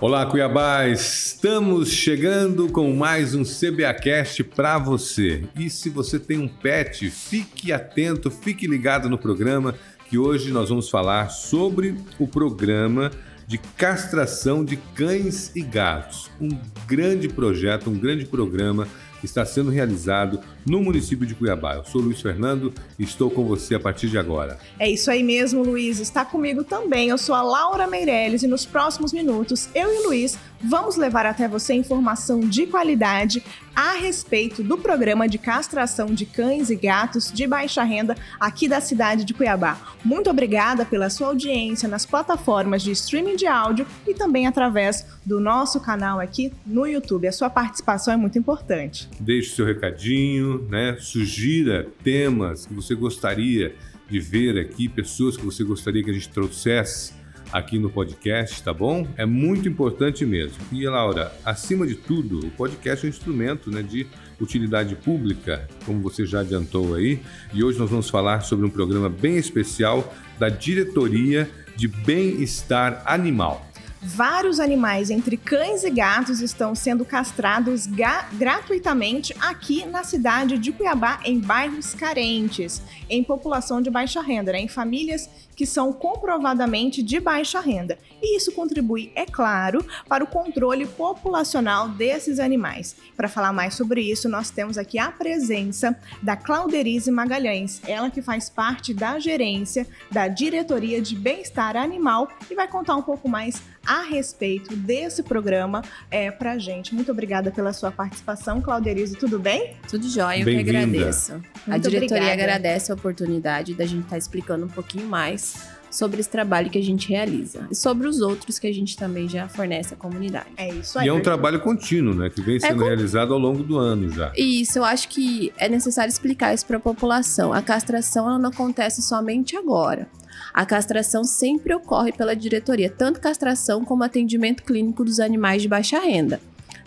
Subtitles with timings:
[0.00, 0.88] Olá, Cuiabá!
[0.88, 5.44] Estamos chegando com mais um CBAcast para você.
[5.54, 9.74] E se você tem um pet, fique atento, fique ligado no programa,
[10.08, 13.10] que hoje nós vamos falar sobre o programa
[13.46, 16.30] de castração de cães e gatos.
[16.40, 16.48] Um
[16.86, 18.88] grande projeto, um grande programa
[19.26, 21.74] está sendo realizado no município de Cuiabá.
[21.74, 24.58] Eu sou Luiz Fernando e estou com você a partir de agora.
[24.78, 26.00] É isso aí mesmo, Luiz.
[26.00, 27.08] Está comigo também.
[27.08, 31.26] Eu sou a Laura Meirelles e nos próximos minutos, eu e o Luiz vamos levar
[31.26, 33.42] até você informação de qualidade
[33.74, 38.80] a respeito do programa de castração de cães e gatos de baixa renda aqui da
[38.80, 39.94] cidade de Cuiabá.
[40.04, 45.40] Muito obrigada pela sua audiência nas plataformas de streaming de áudio e também através do
[45.40, 47.26] nosso canal aqui no YouTube.
[47.26, 49.08] A sua participação é muito importante.
[49.18, 50.96] Deixe seu recadinho, né?
[51.00, 53.74] Sugira temas que você gostaria
[54.08, 57.19] de ver aqui, pessoas que você gostaria que a gente trouxesse
[57.52, 59.06] aqui no podcast, tá bom?
[59.16, 60.58] É muito importante mesmo.
[60.72, 64.06] E Laura, acima de tudo, o podcast é um instrumento né, de
[64.40, 67.20] utilidade pública, como você já adiantou aí,
[67.52, 73.69] e hoje nós vamos falar sobre um programa bem especial da Diretoria de Bem-Estar Animal.
[74.02, 77.86] Vários animais, entre cães e gatos, estão sendo castrados
[78.32, 84.60] gratuitamente aqui na cidade de Cuiabá, em bairros carentes, em população de baixa renda, né?
[84.60, 87.98] em famílias que são comprovadamente de baixa renda.
[88.22, 92.96] E isso contribui, é claro, para o controle populacional desses animais.
[93.14, 98.22] Para falar mais sobre isso, nós temos aqui a presença da Clauderize Magalhães, ela que
[98.22, 103.60] faz parte da gerência da Diretoria de Bem-Estar Animal e vai contar um pouco mais
[103.86, 106.94] a respeito desse programa é, para gente.
[106.94, 109.16] Muito obrigada pela sua participação, Clauderize.
[109.16, 109.76] Tudo bem?
[109.88, 111.32] Tudo jóia, eu que agradeço.
[111.32, 112.32] Muito a diretoria obrigada.
[112.32, 116.78] agradece a oportunidade da gente estar tá explicando um pouquinho mais sobre esse trabalho que
[116.78, 120.48] a gente realiza e sobre os outros que a gente também já fornece à comunidade.
[120.56, 121.06] É isso aí.
[121.06, 122.84] E é um trabalho contínuo, né, que vem é sendo é com...
[122.84, 124.32] realizado ao longo do ano já.
[124.36, 127.52] Isso, eu acho que é necessário explicar isso para a população.
[127.52, 130.08] A castração ela não acontece somente agora.
[130.52, 135.98] A castração sempre ocorre pela diretoria, tanto castração como atendimento clínico dos animais de baixa
[135.98, 136.40] renda.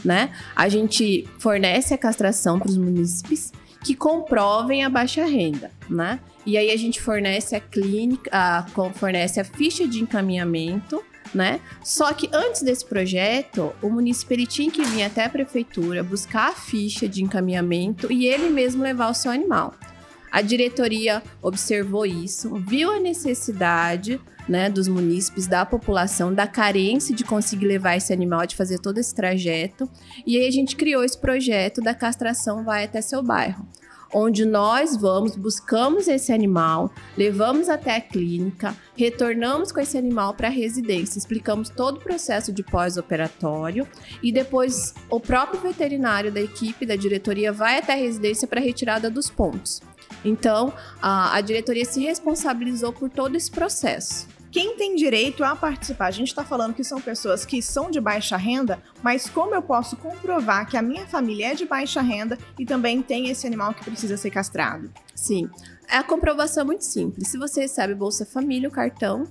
[0.03, 0.31] Né?
[0.53, 3.53] A gente fornece a castração para os munícipes
[3.83, 6.19] que comprovem a baixa renda, né?
[6.45, 11.59] E aí a gente fornece a clínica, a, fornece a ficha de encaminhamento, né?
[11.83, 16.49] Só que antes desse projeto, o município ele tinha que vir até a prefeitura buscar
[16.49, 19.73] a ficha de encaminhamento e ele mesmo levar o seu animal.
[20.31, 27.23] A diretoria observou isso, viu a necessidade né, dos munícipes, da população, da carência de
[27.23, 29.89] conseguir levar esse animal, de fazer todo esse trajeto.
[30.25, 33.67] E aí a gente criou esse projeto da castração vai até seu bairro
[34.13, 40.47] onde nós vamos, buscamos esse animal, levamos até a clínica, retornamos com esse animal para
[40.47, 43.87] a residência, explicamos todo o processo de pós-operatório
[44.21, 49.09] e depois o próprio veterinário da equipe da diretoria vai até a residência para retirada
[49.09, 49.81] dos pontos.
[50.23, 50.71] Então,
[51.01, 56.05] a, a diretoria se responsabilizou por todo esse processo quem tem direito a participar?
[56.05, 59.63] A gente está falando que são pessoas que são de baixa renda, mas como eu
[59.63, 63.73] posso comprovar que a minha família é de baixa renda e também tem esse animal
[63.73, 64.93] que precisa ser castrado?
[65.15, 65.49] Sim,
[65.89, 67.29] a comprovação é muito simples.
[67.29, 69.23] Se você recebe Bolsa Família, o cartão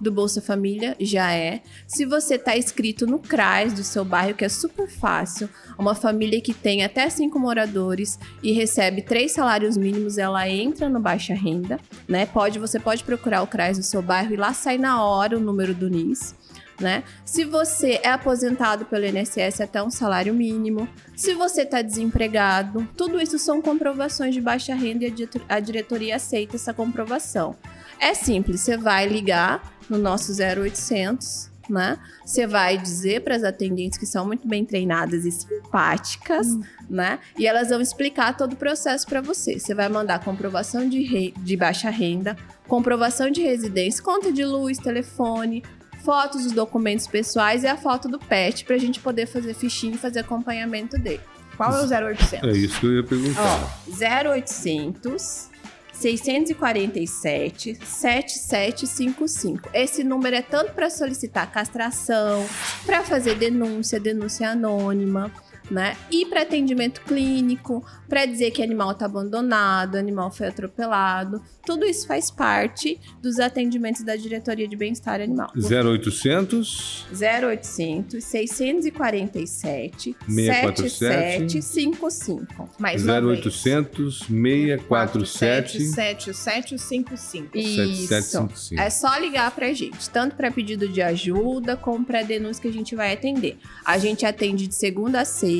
[0.00, 1.62] do Bolsa Família já é.
[1.86, 6.40] Se você está inscrito no CRAS do seu bairro, que é super fácil, uma família
[6.40, 11.78] que tem até cinco moradores e recebe três salários mínimos, ela entra no baixa renda,
[12.08, 12.26] né?
[12.26, 15.40] Pode, você pode procurar o CRAS do seu bairro e lá sai na hora o
[15.40, 16.34] número do NIS.
[16.80, 17.04] Né?
[17.24, 23.20] Se você é aposentado pelo INSS até um salário mínimo, se você está desempregado, tudo
[23.20, 25.14] isso são comprovações de baixa renda e
[25.48, 27.56] a diretoria aceita essa comprovação.
[27.98, 31.98] É simples, você vai ligar no nosso 0800, né?
[32.24, 36.62] Você vai dizer para as atendentes que são muito bem treinadas e simpáticas, hum.
[36.88, 37.18] né?
[37.38, 39.58] E elas vão explicar todo o processo para você.
[39.58, 41.34] Você vai mandar comprovação de, re...
[41.38, 42.36] de baixa renda,
[42.68, 45.62] comprovação de residência, conta de luz, telefone,
[46.04, 49.94] fotos dos documentos pessoais e a foto do pet para a gente poder fazer fichinha
[49.94, 51.20] e fazer acompanhamento dele.
[51.56, 52.48] Qual é o 0800?
[52.48, 53.40] É isso que eu ia perguntar.
[53.42, 55.53] Ó, 0800
[55.94, 59.70] 647 7755.
[59.72, 62.46] Esse número é tanto para solicitar castração,
[62.84, 65.32] para fazer denúncia, denúncia anônima,
[65.70, 65.96] né?
[66.10, 72.06] E para atendimento clínico, para dizer que animal está abandonado, animal foi atropelado, tudo isso
[72.06, 75.50] faz parte dos atendimentos da diretoria de bem-estar animal.
[75.56, 82.68] 0800 0800 647 647 7755.
[82.78, 83.40] Mais uma vez.
[83.40, 87.56] 0800 647 7755.
[87.58, 88.08] Isso.
[88.08, 88.80] 7755.
[88.80, 92.72] É só ligar pra gente, tanto para pedido de ajuda como para denúncia que a
[92.72, 93.56] gente vai atender.
[93.84, 95.53] A gente atende de segunda a sexta,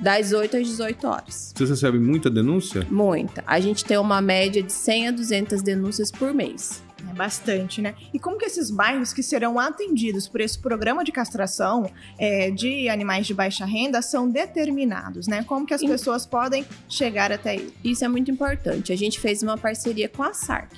[0.00, 1.52] das 8 às 18 horas.
[1.56, 2.86] Vocês recebem muita denúncia?
[2.90, 3.42] Muita.
[3.46, 6.82] A gente tem uma média de 100 a 200 denúncias por mês.
[7.10, 7.94] É bastante, né?
[8.12, 12.88] E como que esses bairros que serão atendidos por esse programa de castração é, de
[12.88, 15.44] animais de baixa renda são determinados, né?
[15.44, 17.72] Como que as pessoas podem chegar até ele?
[17.84, 18.92] Isso é muito importante.
[18.92, 20.72] A gente fez uma parceria com a SARC,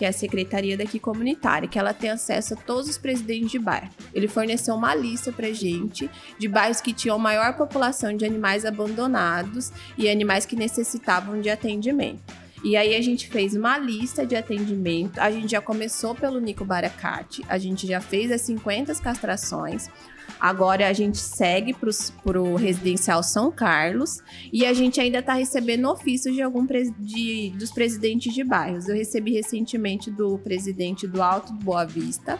[0.00, 3.58] que é a Secretaria daqui Comunitária, que ela tem acesso a todos os presidentes de
[3.58, 3.90] bairro.
[4.14, 9.70] Ele forneceu uma lista pra gente de bairros que tinham maior população de animais abandonados
[9.98, 12.29] e animais que necessitavam de atendimento.
[12.62, 15.18] E aí a gente fez uma lista de atendimento.
[15.18, 19.88] A gente já começou pelo Nico Baracate, a gente já fez as 50 castrações.
[20.38, 24.22] Agora a gente segue para o residencial São Carlos
[24.52, 26.66] e a gente ainda está recebendo ofícios de algum
[26.98, 28.88] de, dos presidentes de bairros.
[28.88, 32.38] Eu recebi recentemente do presidente do Alto do Boa Vista,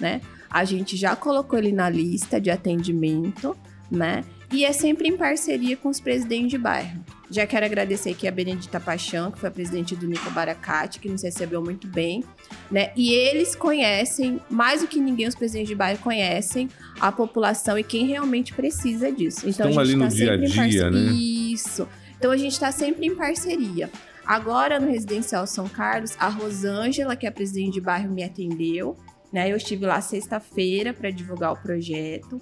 [0.00, 0.20] né?
[0.50, 3.56] A gente já colocou ele na lista de atendimento,
[3.90, 4.24] né?
[4.50, 7.04] E é sempre em parceria com os presidentes de bairro.
[7.30, 11.08] Já quero agradecer aqui a Benedita Paixão, que foi a presidente do Nico Baracate, que
[11.08, 12.24] nos recebeu muito bem,
[12.70, 12.90] né?
[12.96, 17.84] E eles conhecem, mais do que ninguém, os presidentes de bairro conhecem a população e
[17.84, 19.40] quem realmente precisa disso.
[19.48, 20.90] Então Estão a gente ali no tá dia a sempre em dia, parceria.
[20.90, 21.12] né?
[21.12, 21.88] Isso.
[22.18, 23.90] Então a gente está sempre em parceria.
[24.24, 28.96] Agora no Residencial São Carlos, a Rosângela, que é a presidente de bairro, me atendeu.
[29.32, 29.50] Né?
[29.50, 32.40] Eu estive lá sexta-feira para divulgar o projeto.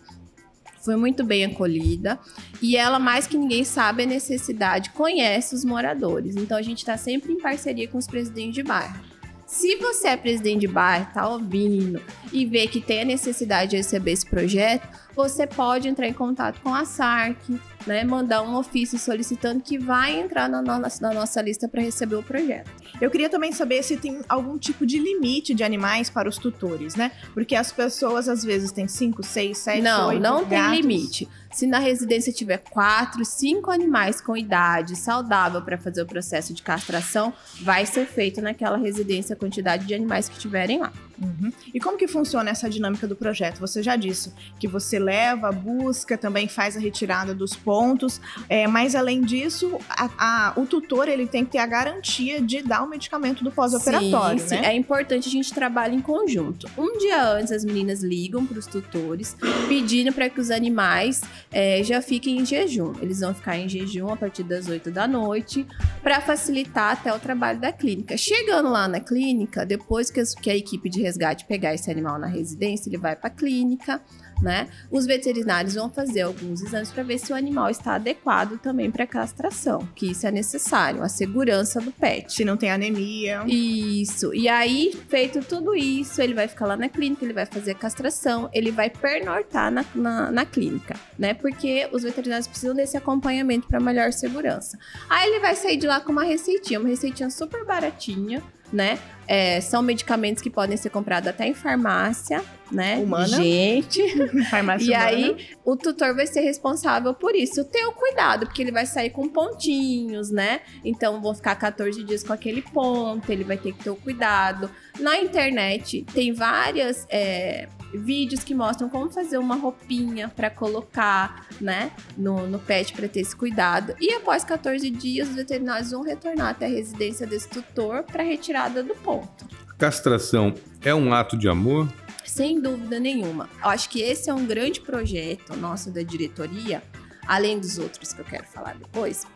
[0.86, 2.18] Foi muito bem acolhida.
[2.62, 6.36] E ela, mais que ninguém, sabe a necessidade, conhece os moradores.
[6.36, 8.98] Então a gente está sempre em parceria com os presidentes de bairro.
[9.46, 12.00] Se você é presidente de bairro, tá ouvindo
[12.32, 16.60] e vê que tem a necessidade de receber esse projeto, você pode entrar em contato
[16.60, 17.38] com a SARC,
[17.86, 18.04] né?
[18.04, 22.22] Mandar um ofício solicitando que vai entrar na, nossa- na nossa lista para receber o
[22.22, 22.70] projeto.
[23.00, 26.94] Eu queria também saber se tem algum tipo de limite de animais para os tutores,
[26.94, 27.10] né?
[27.32, 30.76] Porque as pessoas às vezes têm 5, 6, 7, não, 8 não tem gatos.
[30.78, 31.28] limite.
[31.52, 36.62] Se na residência tiver quatro, cinco animais com idade saudável para fazer o processo de
[36.62, 37.32] castração,
[37.62, 40.92] vai ser feito naquela residência a quantidade de animais que tiverem lá.
[41.20, 41.52] Uhum.
[41.72, 43.58] E como que funciona essa dinâmica do projeto?
[43.60, 48.94] Você já disse que você leva, busca, também faz a retirada dos pontos, é, mas
[48.94, 52.88] além disso, a- a- o tutor ele tem que ter a garantia de dar o
[52.88, 54.54] medicamento do pós-operatório, Sim, sim.
[54.56, 54.66] né?
[54.68, 56.68] É importante a gente trabalhar em conjunto.
[56.76, 59.36] Um dia antes, as meninas ligam para os tutores
[59.68, 61.22] pedindo para que os animais
[61.52, 62.92] é, já fiquem em jejum.
[63.00, 65.66] Eles vão ficar em jejum a partir das 8 da noite
[66.02, 68.16] para facilitar até o trabalho da clínica.
[68.16, 72.18] Chegando lá na clínica, depois que, as- que a equipe de resgate pegar esse animal
[72.18, 74.00] na residência, ele vai para a clínica.
[74.42, 74.68] Né?
[74.90, 79.06] Os veterinários vão fazer alguns exames para ver se o animal está adequado também para
[79.06, 82.30] castração, que isso é necessário, a segurança do pet.
[82.30, 83.42] Se não tem anemia.
[83.46, 84.34] Isso.
[84.34, 87.74] E aí, feito tudo isso, ele vai ficar lá na clínica, ele vai fazer a
[87.74, 91.32] castração, ele vai pernortar na, na, na clínica, né?
[91.32, 94.78] Porque os veterinários precisam desse acompanhamento para melhor segurança.
[95.08, 98.42] Aí ele vai sair de lá com uma receitinha, uma receitinha super baratinha,
[98.72, 98.98] né?
[99.28, 102.96] É, são medicamentos que podem ser comprados até em farmácia, né?
[102.98, 103.26] Humana.
[103.26, 104.00] Gente.
[104.48, 105.06] farmácia E humana.
[105.06, 107.62] aí, o tutor vai ser responsável por isso.
[107.62, 110.60] O cuidado, porque ele vai sair com pontinhos, né?
[110.84, 114.70] Então, vão ficar 14 dias com aquele ponto, ele vai ter que ter o cuidado.
[115.00, 121.90] Na internet, tem várias é, vídeos que mostram como fazer uma roupinha para colocar, né?
[122.16, 123.94] No, no pet para ter esse cuidado.
[124.00, 128.82] E após 14 dias, os veterinários vão retornar até a residência desse tutor para retirada
[128.82, 129.46] do ponto.
[129.78, 131.92] Castração é um ato de amor?
[132.24, 133.48] Sem dúvida nenhuma.
[133.62, 136.82] Eu acho que esse é um grande projeto nosso da diretoria,
[137.26, 139.26] além dos outros que eu quero falar depois,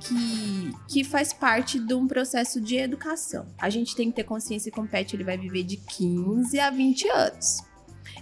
[0.00, 3.46] que, que faz parte de um processo de educação.
[3.58, 6.70] A gente tem que ter consciência que o pet ele vai viver de 15 a
[6.70, 7.62] 20 anos.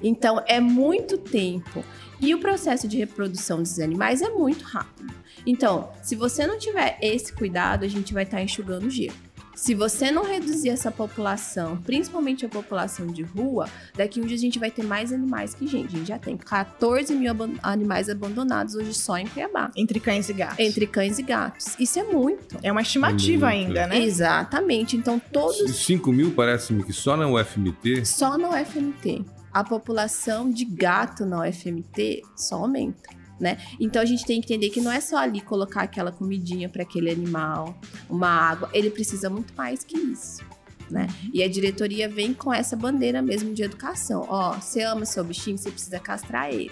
[0.02, 1.84] Então, é muito tempo.
[2.20, 5.12] E o processo de reprodução desses animais é muito rápido.
[5.46, 9.14] Então, se você não tiver esse cuidado, a gente vai estar enxugando gelo.
[9.54, 14.40] Se você não reduzir essa população, principalmente a população de rua, daqui um dia a
[14.40, 15.94] gente vai ter mais animais que gente.
[15.94, 19.70] A gente já tem 14 mil aban- animais abandonados hoje só em Cuiabá.
[19.76, 20.58] Entre cães e gatos.
[20.58, 21.76] Entre cães e gatos.
[21.78, 22.56] Isso é muito.
[22.62, 23.66] É uma estimativa muito.
[23.68, 23.98] ainda, né?
[24.02, 24.96] Exatamente.
[24.96, 28.06] Então, todos 5 mil parece-me que só na UFMT.
[28.06, 29.24] só na UFMT.
[29.52, 33.10] A população de gato na UFMT só aumenta.
[33.38, 33.58] Né?
[33.80, 36.82] Então a gente tem que entender que não é só ali colocar aquela comidinha para
[36.82, 37.76] aquele animal,
[38.08, 40.42] uma água, ele precisa muito mais que isso.
[40.88, 41.08] Né?
[41.32, 44.26] E a diretoria vem com essa bandeira mesmo de educação.
[44.28, 46.70] Ó, você ama seu bichinho, você precisa castrar ele.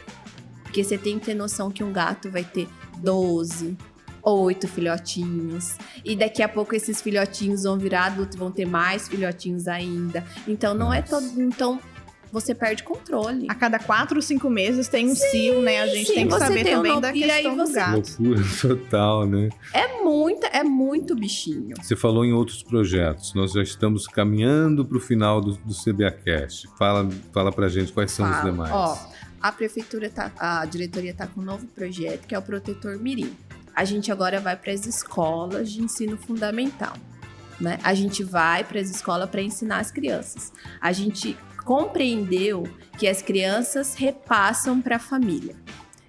[0.62, 2.68] Porque você tem que ter noção que um gato vai ter
[2.98, 3.76] 12,
[4.22, 5.76] oito filhotinhos.
[6.04, 10.24] E daqui a pouco esses filhotinhos vão virar adultos, vão ter mais filhotinhos ainda.
[10.46, 11.26] Então não é todo.
[11.40, 11.80] Então
[12.32, 13.46] você perde controle.
[13.48, 15.80] A cada quatro ou cinco meses tem um sim, cio, né?
[15.80, 17.72] A gente sim, tem que saber tem também um da questão você...
[17.72, 18.16] do gato.
[18.20, 19.48] Loucura total, né?
[19.72, 21.74] É muita, é muito bichinho.
[21.80, 23.34] Você falou em outros projetos.
[23.34, 26.68] Nós já estamos caminhando para o final do, do CBAcast.
[26.78, 28.38] Fala, fala pra gente quais são Fala.
[28.38, 28.72] os demais.
[28.72, 28.98] Ó,
[29.40, 33.34] a prefeitura tá, a diretoria tá com um novo projeto que é o Protetor Mirim.
[33.74, 36.92] A gente agora vai para as escolas de ensino fundamental.
[37.60, 37.78] Né?
[37.82, 40.52] A gente vai para as escolas para ensinar as crianças.
[40.80, 41.36] A gente
[41.70, 42.64] compreendeu
[42.98, 45.54] que as crianças repassam para a família.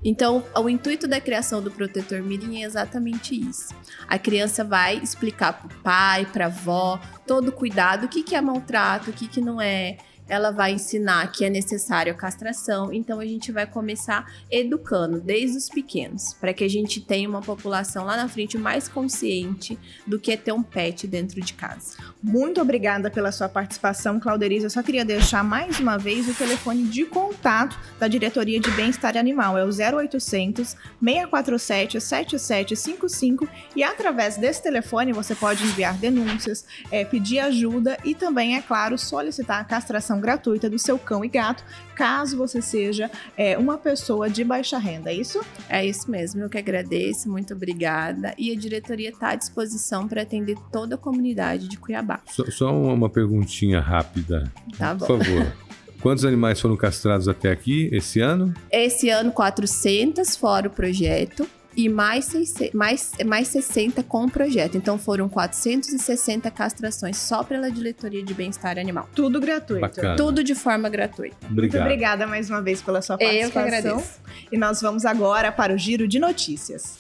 [0.04, 3.72] Então, o intuito da criação do protetor mirim é exatamente isso.
[4.08, 8.24] A criança vai explicar para o pai, para a avó, todo o cuidado, o que,
[8.24, 9.98] que é maltrato, o que, que não é,
[10.32, 15.58] ela vai ensinar que é necessário a castração, então a gente vai começar educando desde
[15.58, 20.18] os pequenos, para que a gente tenha uma população lá na frente mais consciente do
[20.18, 21.98] que é ter um pet dentro de casa.
[22.24, 24.68] Muito obrigada pela sua participação, Clauderiza.
[24.68, 29.18] Eu só queria deixar mais uma vez o telefone de contato da Diretoria de Bem-Estar
[29.18, 37.04] Animal, é o 0800 647 7755 e através desse telefone você pode enviar denúncias, é,
[37.04, 41.64] pedir ajuda e também, é claro, solicitar a castração gratuita do seu cão e gato,
[41.96, 45.42] caso você seja é, uma pessoa de baixa renda, é isso?
[45.68, 48.34] É isso mesmo, eu que agradeço, muito obrigada.
[48.38, 52.22] E a diretoria está à disposição para atender toda a comunidade de Cuiabá.
[52.28, 55.06] Só, só uma perguntinha rápida, tá bom.
[55.06, 55.54] por favor.
[56.02, 58.52] Quantos animais foram castrados até aqui esse ano?
[58.72, 64.78] Esse ano, 400 fora o projeto e mais, 600, mais, mais 60 com o projeto.
[64.78, 69.10] Então foram 460 castrações só pela diretoria de bem-estar animal.
[69.16, 69.82] Tudo gratuito.
[69.82, 70.16] Bacana.
[70.16, 71.36] Tudo de forma gratuita.
[71.50, 71.82] Obrigado.
[71.82, 73.48] Muito obrigada mais uma vez pela sua participação.
[73.48, 74.22] Eu que agradeço.
[74.52, 77.00] E nós vamos agora para o giro de notícias.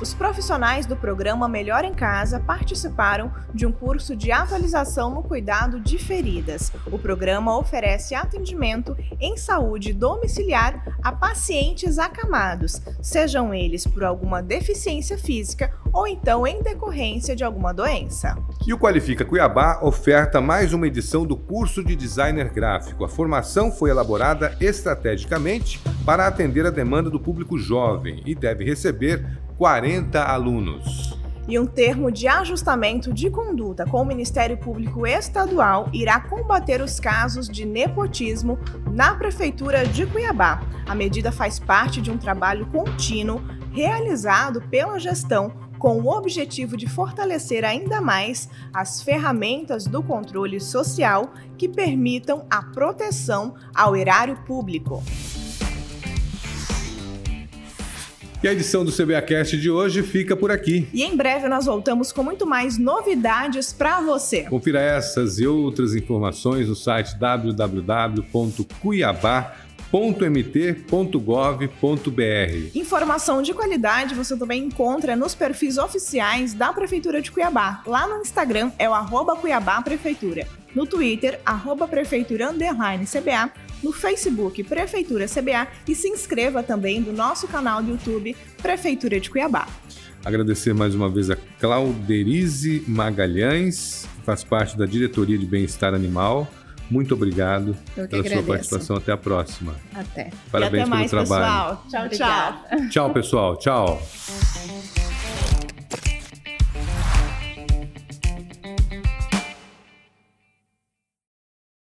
[0.00, 5.78] Os profissionais do programa Melhor em Casa participaram de um curso de atualização no cuidado
[5.78, 6.72] de feridas.
[6.86, 15.18] O programa oferece atendimento em saúde domiciliar a pacientes acamados, sejam eles por alguma deficiência
[15.18, 18.36] física ou então em decorrência de alguma doença.
[18.66, 23.04] E o Qualifica Cuiabá oferta mais uma edição do curso de designer gráfico.
[23.04, 29.24] A formação foi elaborada estrategicamente para atender a demanda do público jovem e deve receber
[29.56, 31.18] 40 alunos.
[31.48, 37.00] E um termo de ajustamento de conduta com o Ministério Público Estadual irá combater os
[37.00, 38.58] casos de nepotismo
[38.92, 40.62] na Prefeitura de Cuiabá.
[40.86, 43.42] A medida faz parte de um trabalho contínuo
[43.72, 51.32] realizado pela gestão com o objetivo de fortalecer ainda mais as ferramentas do controle social
[51.56, 55.02] que permitam a proteção ao erário público.
[58.42, 60.88] E a edição do CBAcast de hoje fica por aqui.
[60.94, 64.44] E em breve nós voltamos com muito mais novidades para você.
[64.44, 67.18] Confira essas e outras informações no site
[69.90, 72.70] www.cuiabá.mt.gov.br.
[72.74, 77.82] Informação de qualidade você também encontra nos perfis oficiais da Prefeitura de Cuiabá.
[77.86, 80.46] Lá no Instagram é o arroba Cuiabá Prefeitura.
[80.74, 83.50] No Twitter, arroba Prefeitura Underline CBA
[83.82, 89.28] no Facebook Prefeitura CBA e se inscreva também no nosso canal do YouTube Prefeitura de
[89.28, 89.66] Cuiabá.
[90.24, 96.46] Agradecer mais uma vez a Clauderize Magalhães, que faz parte da Diretoria de Bem-Estar Animal.
[96.90, 98.34] Muito obrigado pela agradeço.
[98.34, 98.96] sua participação.
[98.96, 99.74] Até a próxima.
[99.94, 100.30] Até.
[100.50, 101.76] Parabéns e até mais, pelo trabalho.
[101.78, 102.08] Pessoal.
[102.08, 102.88] Tchau, tchau.
[102.90, 103.56] Tchau, pessoal.
[103.56, 104.79] Tchau.